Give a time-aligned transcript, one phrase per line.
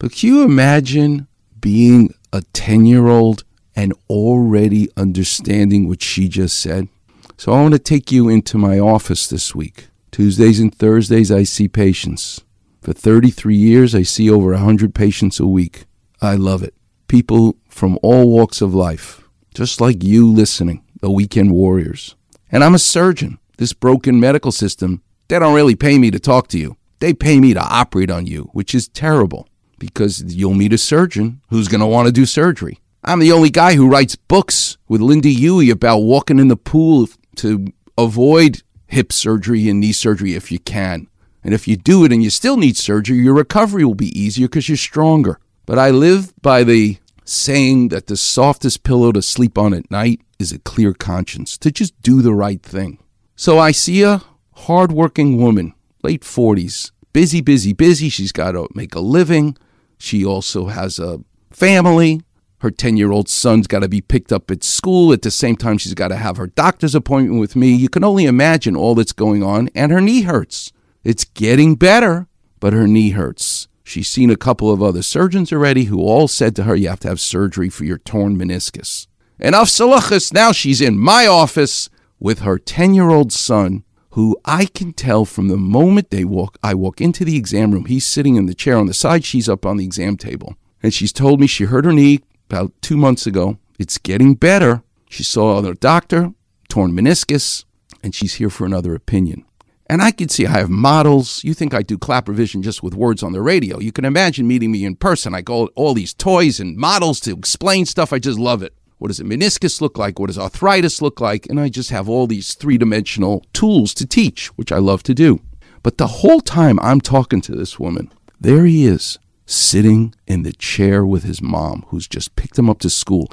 [0.00, 1.28] But can you imagine
[1.60, 3.44] being a 10 year old
[3.76, 6.88] and already understanding what she just said?
[7.36, 9.88] So I want to take you into my office this week.
[10.10, 12.40] Tuesdays and Thursdays, I see patients.
[12.80, 15.84] For 33 years, I see over 100 patients a week.
[16.22, 16.74] I love it.
[17.06, 22.16] People from all walks of life, just like you listening, the weekend warriors.
[22.50, 23.38] And I'm a surgeon.
[23.58, 26.78] This broken medical system, they don't really pay me to talk to you.
[27.00, 29.46] They pay me to operate on you, which is terrible
[29.80, 32.78] because you'll meet a surgeon who's going to want to do surgery.
[33.02, 37.08] I'm the only guy who writes books with Lynda Huey about walking in the pool
[37.36, 37.66] to
[37.98, 41.08] avoid hip surgery and knee surgery if you can.
[41.42, 44.46] And if you do it and you still need surgery, your recovery will be easier
[44.46, 45.40] because you're stronger.
[45.64, 50.20] But I live by the saying that the softest pillow to sleep on at night
[50.38, 52.98] is a clear conscience, to just do the right thing.
[53.36, 58.08] So I see a hardworking woman, late 40s, busy, busy, busy.
[58.08, 59.56] She's got to make a living.
[60.00, 62.22] She also has a family.
[62.60, 65.12] Her 10 year old son's got to be picked up at school.
[65.12, 67.74] At the same time, she's got to have her doctor's appointment with me.
[67.74, 70.72] You can only imagine all that's going on, and her knee hurts.
[71.04, 72.28] It's getting better,
[72.60, 73.68] but her knee hurts.
[73.84, 77.00] She's seen a couple of other surgeons already who all said to her, You have
[77.00, 79.06] to have surgery for your torn meniscus.
[79.38, 84.36] And of Salachas, now she's in my office with her 10 year old son, who
[84.44, 87.84] I can tell from the moment they walk, I walk into the exam room.
[87.84, 90.56] He's sitting in the chair on the side, she's up on the exam table.
[90.82, 93.58] And she's told me she hurt her knee about two months ago.
[93.78, 94.82] It's getting better.
[95.08, 96.32] She saw another doctor,
[96.68, 97.64] torn meniscus,
[98.02, 99.44] and she's here for another opinion.
[99.88, 101.42] And I can see I have models.
[101.42, 103.80] You think I do clap revision just with words on the radio.
[103.80, 105.34] You can imagine meeting me in person.
[105.34, 108.12] I go all these toys and models to explain stuff.
[108.12, 108.72] I just love it.
[109.00, 110.18] What does a meniscus look like?
[110.18, 111.46] What does arthritis look like?
[111.46, 115.14] And I just have all these three dimensional tools to teach, which I love to
[115.14, 115.40] do.
[115.82, 120.52] But the whole time I'm talking to this woman, there he is, sitting in the
[120.52, 123.32] chair with his mom, who's just picked him up to school.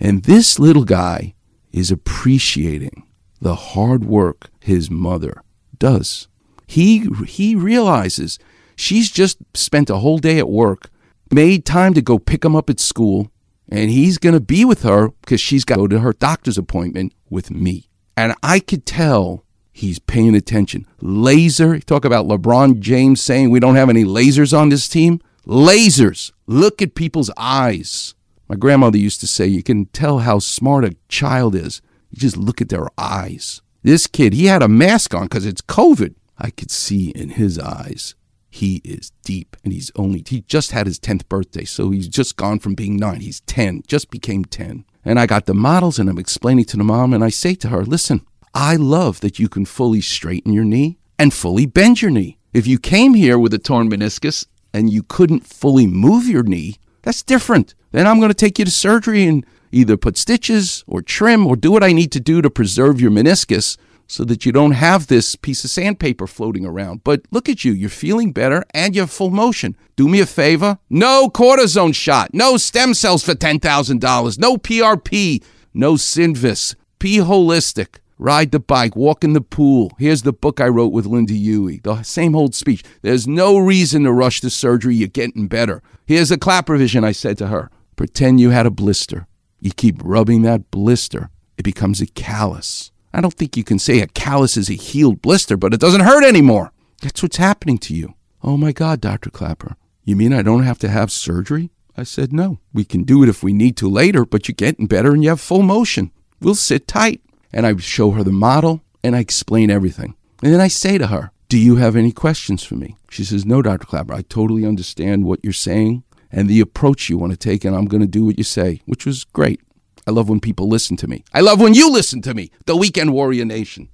[0.00, 1.34] And this little guy
[1.70, 3.06] is appreciating
[3.40, 5.40] the hard work his mother
[5.78, 6.26] does.
[6.66, 8.40] He, he realizes
[8.74, 10.90] she's just spent a whole day at work,
[11.30, 13.30] made time to go pick him up at school,
[13.68, 16.58] and he's going to be with her because she's got to go to her doctor's
[16.58, 17.88] appointment with me.
[18.16, 20.86] And I could tell he's paying attention.
[21.00, 25.20] Laser, talk about LeBron James saying we don't have any lasers on this team.
[25.46, 26.32] Lasers.
[26.46, 28.14] Look at people's eyes.
[28.48, 31.82] My grandmother used to say, you can tell how smart a child is.
[32.10, 33.60] You just look at their eyes.
[33.82, 36.14] This kid, he had a mask on because it's COVID.
[36.38, 38.14] I could see in his eyes
[38.56, 42.36] he is deep and he's only he just had his 10th birthday so he's just
[42.36, 46.08] gone from being 9 he's 10 just became 10 and i got the models and
[46.10, 48.24] i'm explaining to the mom and i say to her listen
[48.54, 52.38] i love that you can fully straighten your knee and fully bend your knee.
[52.52, 56.76] If you came here with a torn meniscus and you couldn't fully move your knee,
[57.02, 57.74] that's different.
[57.92, 61.56] Then I'm going to take you to surgery and either put stitches or trim or
[61.56, 65.06] do what I need to do to preserve your meniscus so that you don't have
[65.06, 67.04] this piece of sandpaper floating around.
[67.04, 69.76] But look at you, you're feeling better and you have full motion.
[69.96, 75.42] Do me a favor no cortisone shot, no stem cells for $10,000, no PRP,
[75.74, 79.92] no Synvisc, Be Holistic ride the bike, walk in the pool.
[79.98, 81.80] Here's the book I wrote with Lynda Huey.
[81.82, 82.82] The same old speech.
[83.02, 84.94] There's no reason to rush to surgery.
[84.94, 85.82] You're getting better.
[86.06, 87.70] Here's a clap revision I said to her.
[87.96, 89.26] Pretend you had a blister.
[89.60, 91.30] You keep rubbing that blister.
[91.56, 92.90] It becomes a callus.
[93.16, 96.02] I don't think you can say a callus is a healed blister, but it doesn't
[96.02, 96.70] hurt anymore.
[97.00, 98.12] That's what's happening to you.
[98.42, 99.30] Oh my God, Dr.
[99.30, 101.70] Klapper, You mean I don't have to have surgery?
[101.96, 102.58] I said, no.
[102.74, 105.30] We can do it if we need to later, but you're getting better and you
[105.30, 106.12] have full motion.
[106.42, 107.22] We'll sit tight
[107.54, 110.14] and I show her the model and I explain everything.
[110.42, 112.96] And then I say to her, Do you have any questions for me?
[113.08, 113.86] She says, No, Dr.
[113.86, 117.74] Klapper, I totally understand what you're saying and the approach you want to take, and
[117.74, 119.62] I'm going to do what you say, which was great.
[120.06, 121.24] I love when people listen to me.
[121.34, 123.88] I love when you listen to me, the Weekend Warrior Nation.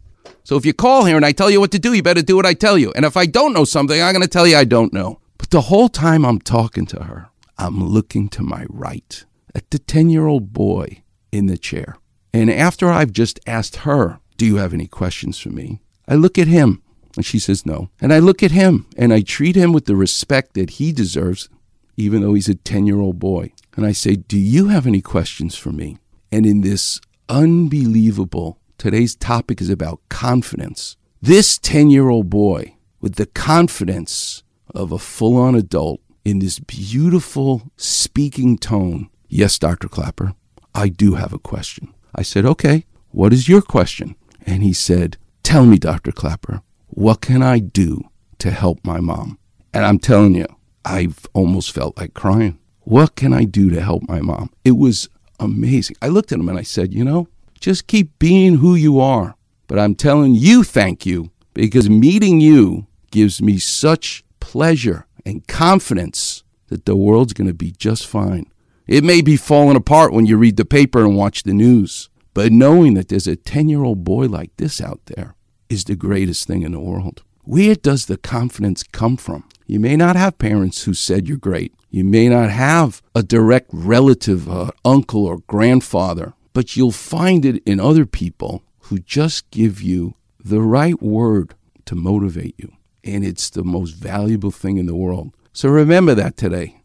[0.45, 2.37] So if you call here and I tell you what to do, you better do
[2.37, 2.93] what I tell you.
[2.95, 5.21] And if I don't know something, I'm going to tell you I don't know.
[5.39, 7.29] But the whole time I'm talking to her,
[7.59, 11.97] I'm looking to my right at the 10 year old boy in the chair.
[12.33, 15.81] And after I've just asked her, Do you have any questions for me?
[16.09, 16.83] I look at him
[17.17, 17.91] and she says no.
[18.01, 21.49] And I look at him and I treat him with the respect that he deserves,
[21.97, 23.53] even though he's a 10 year old boy.
[23.77, 25.99] And I say, Do you have any questions for me?
[26.33, 26.99] And in this
[27.29, 30.97] unbelievable, today's topic is about confidence.
[31.21, 34.43] This 10 year old boy, with the confidence
[34.75, 39.89] of a full on adult, in this beautiful speaking tone, Yes, Dr.
[39.89, 40.35] Klapper,
[40.75, 41.93] I do have a question.
[42.15, 44.17] I said, Okay, what is your question?
[44.47, 46.13] And he said, Tell me, Dr.
[46.13, 48.03] Klapper, what can I do
[48.39, 49.39] to help my mom?
[49.75, 50.47] And I'm telling you,
[50.85, 52.59] I've almost felt like crying.
[52.81, 54.51] What can I do to help my mom?
[54.65, 55.09] It was
[55.45, 55.97] amazing.
[56.01, 57.29] I looked at him and I said, You know,
[57.61, 59.37] just keep being who you are.
[59.67, 66.43] But I'm telling you, thank you, because meeting you gives me such pleasure and confidence
[66.69, 68.47] that the world's going to be just fine.
[68.87, 72.53] It may be falling apart when you read the paper and watch the news, but
[72.53, 75.35] knowing that there's a 10 year old boy like this out there
[75.69, 77.23] is the greatest thing in the world.
[77.45, 79.45] Where does the confidence come from?
[79.67, 81.75] You may not have parents who said you're great.
[81.91, 87.63] You may not have a direct relative, uh, uncle or grandfather, but you'll find it
[87.65, 91.55] in other people who just give you the right word
[91.87, 92.73] to motivate you.
[93.05, 95.33] And it's the most valuable thing in the world.
[95.53, 96.83] So remember that today.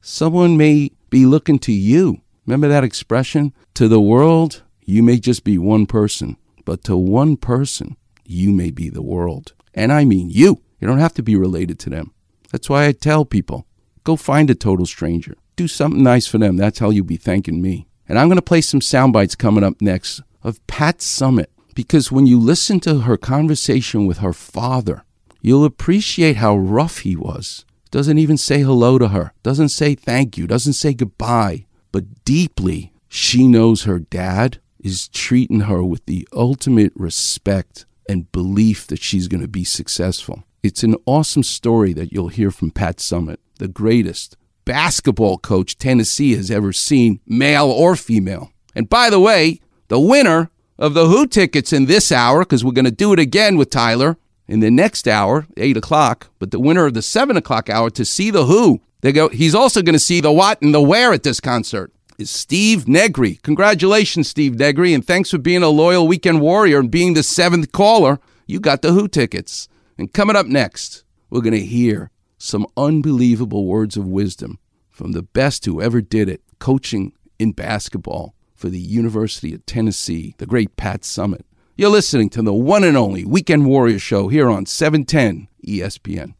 [0.00, 2.20] Someone may be looking to you.
[2.46, 3.52] Remember that expression?
[3.74, 8.70] To the world, you may just be one person, but to one person, you may
[8.70, 9.52] be the world.
[9.74, 10.62] And I mean you.
[10.80, 12.12] You don't have to be related to them.
[12.50, 13.66] That's why I tell people
[14.04, 15.36] go find a total stranger.
[15.56, 16.56] Do something nice for them.
[16.56, 17.88] That's how you'll be thanking me.
[18.08, 22.12] And I'm going to play some sound bites coming up next of Pat Summitt because
[22.12, 25.04] when you listen to her conversation with her father,
[25.40, 27.64] you'll appreciate how rough he was.
[27.90, 32.92] Doesn't even say hello to her, doesn't say thank you, doesn't say goodbye, but deeply
[33.08, 39.28] she knows her dad is treating her with the ultimate respect and belief that she's
[39.28, 40.44] going to be successful.
[40.66, 46.34] It's an awesome story that you'll hear from Pat Summitt, the greatest basketball coach Tennessee
[46.34, 48.50] has ever seen, male or female.
[48.74, 52.72] And by the way, the winner of the Who tickets in this hour, because we're
[52.72, 54.16] going to do it again with Tyler
[54.48, 58.04] in the next hour, 8 o'clock, but the winner of the 7 o'clock hour to
[58.04, 61.12] see the Who, they go, he's also going to see the what and the where
[61.12, 63.36] at this concert is Steve Negri.
[63.44, 67.70] Congratulations, Steve Negri, and thanks for being a loyal weekend warrior and being the seventh
[67.70, 68.18] caller.
[68.48, 69.68] You got the Who tickets.
[69.98, 74.58] And coming up next, we're going to hear some unbelievable words of wisdom
[74.90, 80.34] from the best who ever did it, coaching in basketball for the University of Tennessee,
[80.38, 81.44] the great Pat Summitt.
[81.76, 86.36] You're listening to the one and only Weekend Warrior Show here on 710 ESPN.